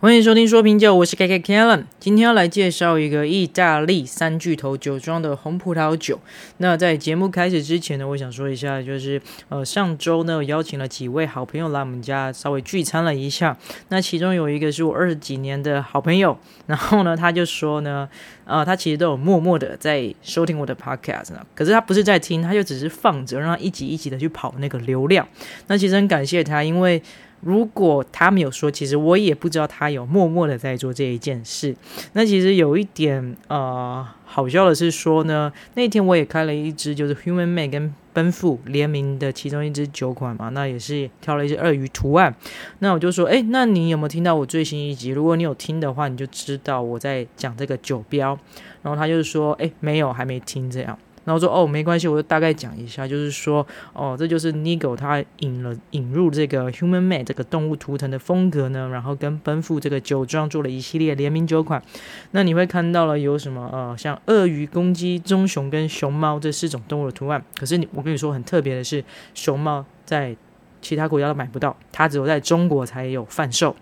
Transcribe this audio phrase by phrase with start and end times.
[0.00, 1.84] 欢迎收听说品酒，我是 KK k a l l e n。
[1.98, 6.20] 今天要来介绍一个意大利三巨头酒庄的红葡萄酒。
[6.58, 13.58] 那在节目开始之前呢，我想说一下，就是呃上周呢，我邀请了几位好朋友来我们家稍微聚餐了一下。
[13.88, 18.08] 那其中有一个是我二十几年的好朋友，然后呢，他就说呢，
[18.48, 25.28] 啊，他其实都有默默的在收听我的 podcast 呢，可是他不是在听，他就只是放着，让他一集一集的去跑那个流量。
[25.66, 27.00] 那其实很感谢他，因为。
[27.40, 31.72] 如果他没有说，其实我也不知道他有默默的在做这一件事。
[32.14, 42.34] 那其实有一点呃好笑的是说呢，那天我也开了一支就是 Human Made 跟奔赴联名的其中一支酒款嘛，那也是挑了一些鳄鱼图案。
[42.80, 45.10] 那我就说，哎，那你有没有听到我最新一集？
[45.10, 48.36] 如果你有听的话，你就知道我在讲这个酒标。
[48.82, 50.98] 然后他就说，哎，没有，还没听这样。
[51.28, 61.82] 然后说哦，没关系，我就大概讲一下，就是说哦，这就是 Nigo 他引了引入这个 Human Made 这个动物图腾的风格呢，然后跟奔赴这个酒庄做了一系列联名酒款。
[62.30, 67.44] 那你会看到了有什么呃，像鳄鱼、公鸡、棕熊跟熊猫这四种动物的图案。
[67.54, 70.34] 可是你我跟你说很特别的是，熊猫在
[70.80, 73.76] 其他国家都买不到，它只有在中国才有贩售。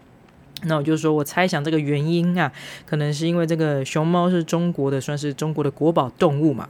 [0.62, 2.50] 那我就说，我猜想这个原因啊，
[2.86, 6.68] 可能是因为这个熊猫是中国的，算是中国的国宝动物嘛。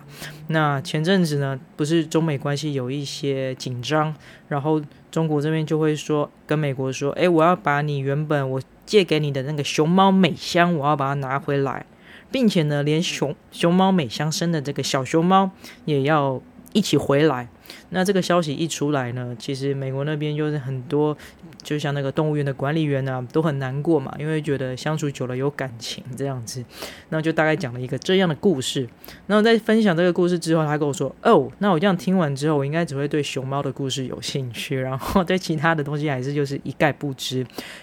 [0.49, 4.15] 那前阵子呢，不是中美关系有一些紧张，
[4.49, 11.87] 然后中国这边就会说跟美国说，诶，我要把你原本我借给你的那个熊猫美香，我要把它拿回来，
[12.31, 15.51] 并且呢，连熊熊猫美香生的这个小熊猫
[15.85, 16.43] 也要
[16.77, 17.49] 一起回来。
[17.91, 21.17] 那这个消息一出来呢，其实美国那边就是很多，
[21.63, 26.63] 就像那个动物园的管理员啊，都很难过嘛，因为觉得相处久了有感情这样子。
[27.09, 28.87] 那就大概讲了一个这样的故事。
[29.27, 37.39] 然后在分享这个故事之后，他跟我说：“哦，那我这样听完之后，我应该只会对熊猫的故事有兴趣， 然后对其他的东西还是就是一概不知。”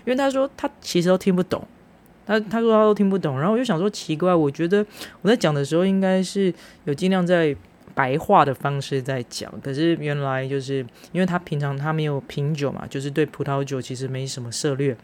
[0.05, 1.65] 因为他说他其实都听不懂，
[2.25, 3.37] 他他说他都听不懂。
[3.37, 4.85] 然后我就想说奇怪，我觉得
[5.21, 6.53] 我在讲的时候应该是
[6.85, 7.55] 有尽量在。
[7.95, 14.95] 白话的方式在讲，可是原来就是因为他平常他没有品酒嘛，就是对葡萄酒其实没什么涉猎。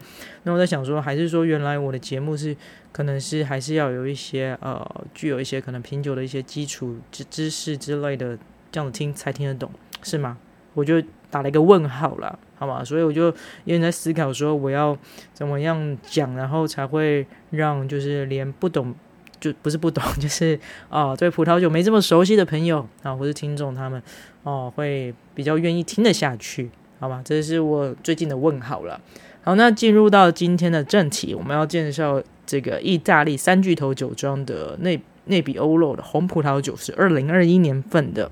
[0.42, 2.56] 那我在想说，还是说原来我的节目是
[2.92, 8.36] 可能是还是要有一些呃，具有一些可能品酒的一些基础知知识之类的，
[8.72, 9.70] 这样子听才听得懂，
[10.02, 10.38] 是吗？
[10.74, 12.84] 我就打了一个问号了，好吗？
[12.84, 13.32] 所以我就有
[13.64, 14.96] 点在思考说，我要
[15.32, 18.94] 怎么样讲，然后才会让就是连不懂。
[19.40, 24.00] 就不是不懂， 就是啊，对葡萄酒没这么熟悉的朋友啊，或是听众他们
[24.42, 27.20] 哦、会比较愿意听得下去，好吧？
[27.24, 29.00] 这是我最近的问号了。
[29.42, 38.30] 好，那进入到今天的正题，我们要介绍这个意大利三巨头酒庄的内内比欧洛的红葡萄酒，是二零二一年份的。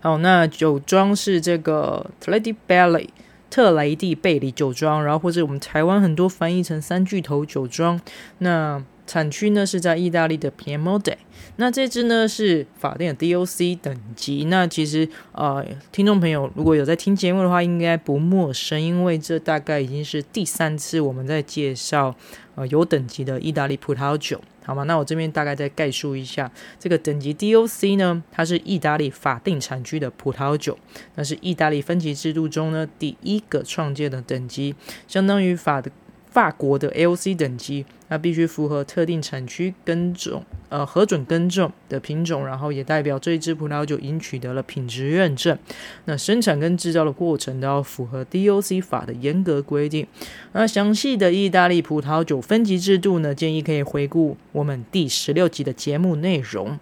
[0.00, 3.10] 好，那酒庄是这个特雷蒂贝里
[3.48, 8.00] 特雷蒂贝里酒庄，然后或者我们台湾很多翻译成三巨头酒庄，
[8.38, 8.82] 那。
[9.08, 11.16] 产区呢是在意大利的 Piemonte，
[11.56, 14.44] 那这支呢是法定的 DOC 等级。
[14.44, 22.14] 那其实呃，听众朋友如果有在听节目的话，应该不陌生，因为这大概已经是第三次我们在介绍
[22.54, 24.82] 呃有等级的意大利葡萄酒，好吗？
[24.82, 30.78] 那我这边大概再概述一下，这个等级 DOC 呢，它是意大利法定产区的葡萄酒，
[31.14, 34.74] 那是意大利分级制度中呢第一个创建的等级，
[35.06, 35.90] 相当于法的。
[36.30, 45.58] 法国的 AOC 等级，那必须符合特定产区耕种，呃，核准耕种的品种，然后也代表这一支葡萄酒已经取得了品质认证。
[46.06, 50.06] 那生产跟制造的过程都要符合 DOC 法的严格规定。
[50.52, 56.78] 那详细的意大利葡萄酒分级制度呢，建议可以回顾我们第十六集的节目内容。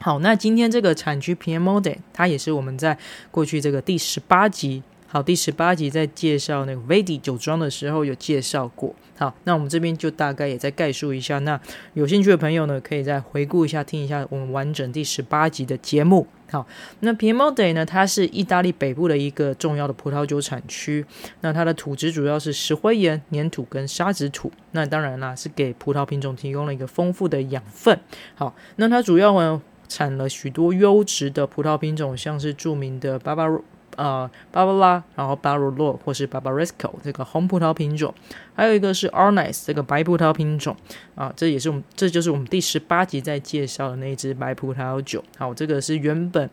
[0.00, 2.98] 好，那今天这个产区 Piemonte，它也是我们在
[3.30, 4.82] 过去这个第十八集。
[5.12, 8.94] 好，第十八集在介绍那个 Vedi 酒庄的时候有介绍过。
[9.18, 11.40] 好，那我们这边就大概也再概述一下。
[11.40, 11.60] 那
[11.94, 16.28] 有兴趣的朋友呢，可以再回顾一下，听一下我们完整第十八集的节目。
[16.52, 16.64] 好，
[17.00, 21.04] 那 Piemonte 呢，它是意大利北部的一个重要的葡萄酒产区。
[21.40, 24.52] 那它的土质主要是石灰岩、粘土跟沙质土。
[24.70, 27.98] 那当然啦，是给葡萄品种提供了一个丰富的养分。
[28.36, 33.48] 好，那它主要呢产了许多优质的葡萄品种，像是著名的巴巴。
[33.96, 38.14] 呃，芭芭拉，然后巴罗洛或是巴巴瑞斯科这个红葡萄品种，
[38.54, 40.74] 还有一个是 Arnaz 这个白葡萄品种
[41.14, 45.22] 啊，这也是我们，这就是我们第十八集在介绍的那一支白葡萄酒。
[45.36, 46.48] 好，这个是原本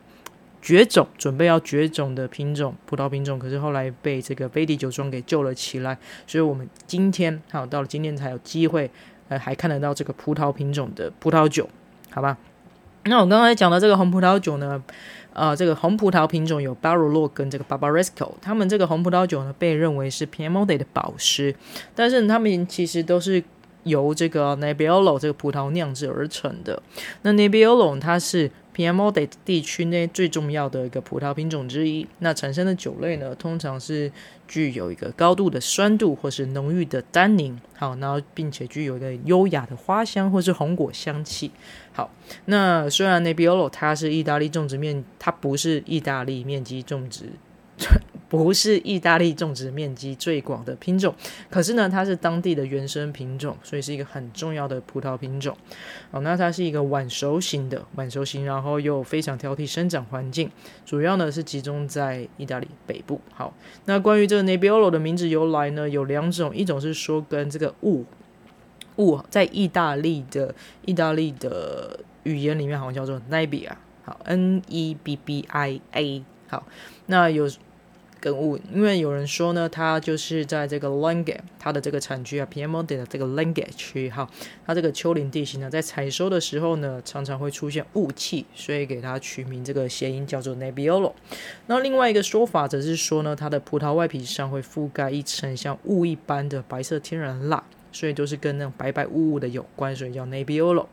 [0.61, 8.89] 绝种，准备要绝种的品种葡萄品种，可是后来被这个 Vedi 酒庄给救了起来，所以我们今天好到了今天才有机会，
[9.29, 11.69] 呃，还看得到这个葡萄品种的葡萄酒，
[12.09, 12.37] 好吧？
[13.07, 14.81] 那我刚才讲的这个红葡萄酒呢，
[15.33, 21.55] 呃，这个红葡萄品种有 Barolo 跟这个 Barbaresco，他们这个红葡萄酒呢被认为是 Piemonte 的宝石，
[21.95, 23.43] 但是他们其实都是
[23.83, 26.81] 由这个 Nebbiolo 这个葡萄酿制而成的。
[27.21, 34.11] 那 Nebbiolo 它是 Piemonte 地区内最重要的一个葡萄品种之一，那产生的酒类呢，通常是
[34.47, 41.49] 具有一个高度的酸度或是浓郁的单宁，好，然后并且具有一个优雅的花香或是红果香气。
[41.91, 42.11] 好，
[42.45, 47.31] 那虽然 Nebbiolo 它是意大利种植面，它不是意大利面积种植。
[48.29, 51.15] 不是意大利种植面积最广的品种，
[51.49, 55.55] 可是呢，它是当地的原生品种，所以是一个很重要的葡萄品种。
[56.11, 60.51] 哦，那它是一个晚熟型的，晚熟型，然后又非常挑剔生长环境，
[60.85, 63.21] 主要呢是集中在意大利北部。
[63.33, 63.53] 好，
[63.85, 68.03] 那关于这个 Nebbiolo 的名字由来呢，有两种，一种是说跟这个雾
[68.97, 70.53] 雾在意大利的
[70.83, 73.71] 意大利的语言里面好像叫做 Nebbia，
[74.03, 76.67] 好，N E B B I A，好，
[77.05, 77.49] 那有。
[78.19, 84.29] 跟雾，因为有人说呢，它就是在这个 Langhe，它的这个产区啊，Piemonte 的这个 Langhe 区，哈，
[84.65, 91.13] 它这个丘陵地形呢，在采收的时候呢，常常会出现雾气，所以给它取名这个谐音叫做 Nebbiolo。
[91.67, 97.63] 那另外一个说法则是说呢，它的葡萄外皮上会覆盖一层像雾一般的白色天然蜡。
[97.91, 100.85] 所以都是跟那种白白雾雾的有关，所以叫 Nebbiolo。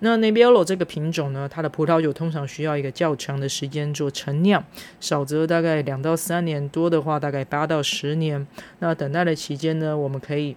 [0.00, 4.64] 那 Nebbiolo 这个品种呢，它的葡萄酒通常需要一个较长的时间做陈酿，
[5.00, 8.46] 少则大概两到三年，多的话大概八到十年。
[8.78, 10.56] 那等待的期间呢，我们可以。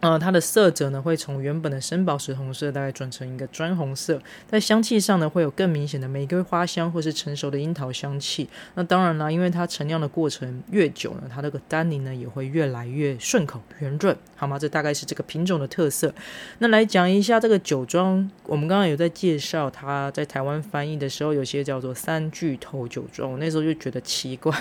[0.00, 4.22] 呃，它的色泽呢，会从原本的深宝石红色，大概转成一个砖红色。
[4.46, 8.48] 在香气上呢，会有更明显的玫瑰花香，或是成熟的樱桃香气。
[8.76, 14.56] 那当然啦，因为它陈酿的过程越久呢，它这个单宁呢也会越来越顺口圆润，好吗？
[14.56, 16.14] 这大概是这个品种的特色。
[16.60, 23.32] 那来讲一下这个酒庄，我们刚刚有在介绍它在台湾翻译的时候，有些叫做三巨头酒庄。
[23.32, 24.54] 我那时候就觉得奇怪，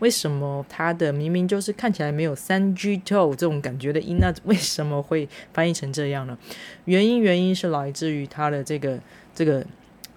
[0.00, 4.79] 为什么它的明明就是看起来没有三巨头这种感觉的音，那为什么？
[4.80, 6.38] 怎么会翻译成这样呢？
[6.86, 8.98] 原因原因是来自于它的这个
[9.34, 9.60] 这个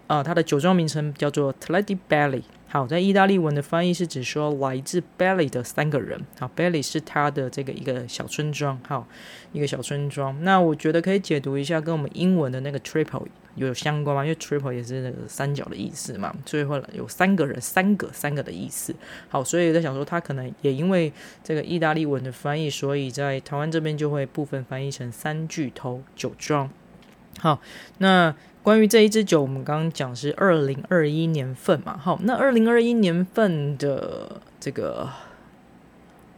[0.07, 2.43] 啊、呃，它的酒庄名称叫做 Tredepilly。
[2.73, 6.19] 好，在意大利文的翻译是指说来自 Belli 的三个人。
[6.39, 8.79] 好，Belli 是他的这个一个小村庄。
[8.87, 9.07] 好，
[9.51, 10.43] 一个小村庄。
[10.43, 14.25] 那我觉得可以解读一下，跟我们英文的那个 Triple 有相关吗？
[14.25, 18.95] 因为 Triple 也是那个三角的意思嘛，所以会有三个人、三个、三个的意思。
[19.29, 26.67] 好，所以在想说，他可能也因为这个意大利文的翻译，所以在台湾这边就会部分翻译成三巨头酒庄。
[27.39, 27.59] 好，
[27.97, 28.35] 那。
[28.63, 35.09] 关于这一支酒，我们刚刚讲是二零二一年份嘛，好，那二零二一年份的这个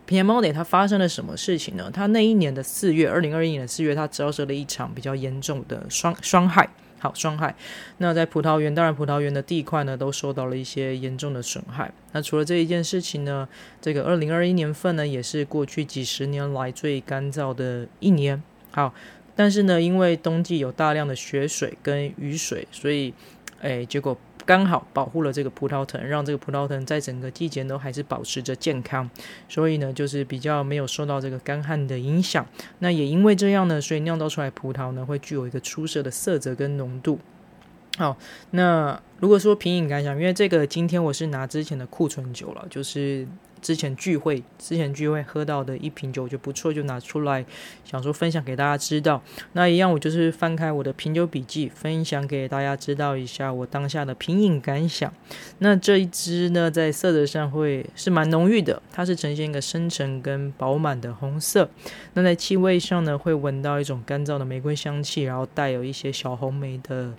[0.08, 1.92] p m o d 它发生了什么事情呢？
[1.94, 7.56] 它那一年的四月，二零二一年的四月，它遭受了一场比较严重的双双害，好，霜害。
[8.00, 11.94] 那在葡萄园，当然葡萄园的地块呢都受到了一些严重的损害。
[12.14, 13.48] 那除了这一件事情呢，
[13.80, 18.92] 这个二零二一年份呢，也是过去几十年来最干燥的一年，好。
[19.36, 23.14] 但是呢，因为冬季有大量的雪水跟雨水，所以，
[23.60, 29.10] 哎，结果刚好保护了这个葡萄藤，让这个葡萄藤在整个季节都还是保持着健康，
[29.50, 32.46] 所以呢，就是比较没有受到这个干旱的影响。
[32.80, 37.20] 那也因为这样呢，所以酿造出来葡萄呢，会具有一个出色的色泽跟浓度。
[37.98, 38.18] 好，
[38.52, 43.28] 那如果说品饮感想，因为这个今天我是拿之前的库存酒了，就是。
[43.66, 47.44] 之前聚会之前聚会喝到的一瓶酒就不错，就拿出来
[47.84, 49.20] 想说分享给大家知道。
[49.54, 55.12] 那一样我就是翻开我的品酒笔记，分享给大家知道一下我当下的品饮感想。
[55.58, 61.68] 那这一支呢，在色泽上会是蛮浓郁的，它是呈现一个深沉跟饱满的红色。
[62.14, 67.12] 那在气味上呢，会闻到一种干燥的玫瑰香气，然后带有一些小红莓的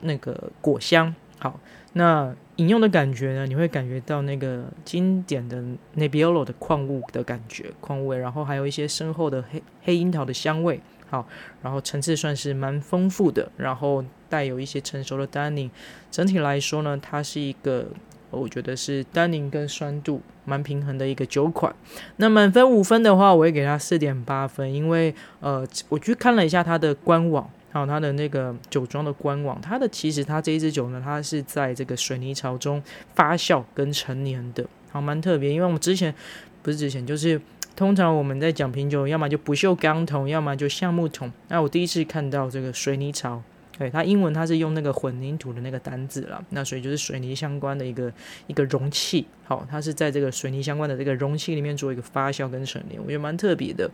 [0.00, 1.14] 那个果香。
[1.40, 1.58] 好。
[1.94, 3.44] 那饮用的感觉呢？
[3.46, 5.60] 你会感觉到那个经典的
[5.96, 10.80] Nebbiolo 的矿物的感觉，矿物味，然后还有一些深厚的黑黑樱桃的香味。
[11.08, 11.26] 好，
[11.62, 15.68] 然后层次算是蛮丰富的，然后带有一些成熟的单宁。
[16.12, 17.88] 整体来说呢，它是一个
[18.30, 21.74] 我觉得是单宁跟酸度蛮平衡的一个酒款。
[22.18, 27.50] 那满分五分的话，我会给它四点八分，因为呃，我去看了一下它的官网。
[27.70, 32.82] 还有它的那个酒庄的官网，它的其实它这一支酒呢，它是在这个水泥槽中
[33.14, 35.52] 发酵跟陈年的，好蛮特别。
[35.52, 36.14] 因为我们之前
[36.62, 37.40] 不是之前，就是
[37.74, 41.30] 通常我们在讲品酒，要么就不锈钢桶，要么就橡木桶。
[41.48, 43.42] 那我第一次看到这个水泥槽。
[43.80, 48.12] 对，它英文它是用那个混凝土的那个单字了，那所以就是水泥相关的一个
[48.46, 53.90] 一个容器，好，它是在这个水泥相关的这个容器里面做一个发酵跟陈年，我觉得蛮特别的。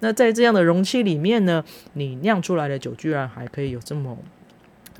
[0.00, 4.18] 那在这样的容器里面呢，你酿出来的酒居然还可以有这么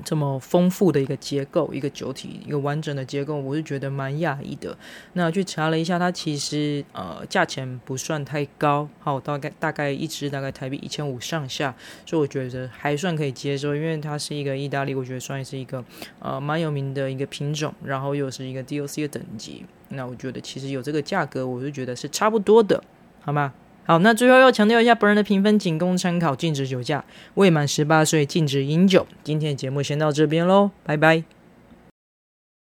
[0.03, 4.77] 这么丰富的一个结构，一个酒体，一个完整的结构，我是觉得蛮讶异的。
[5.13, 15.83] 那去查了一下，它其实呃价钱不算太高，好，大概大概一支大概台币一千五上下，所以我觉得还算可以接受，因为它是一个意大利，我觉得算是一个
[16.19, 22.83] 呃蛮有名的一个品种，然后又是一个 DOC 的等级，那我觉得其实有这个价格，我就觉得是差不多的，
[23.21, 23.53] 好吗？
[23.91, 29.05] 好，那最后要强调一下，本人的评分仅供参考，禁止酒驾，未满十八岁禁止饮酒。
[29.21, 31.40] 今天的节目先到这边喽，拜拜。